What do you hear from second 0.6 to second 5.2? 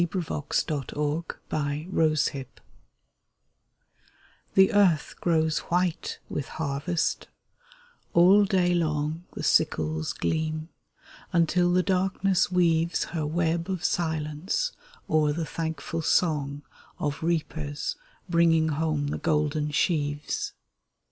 of the Sea The earth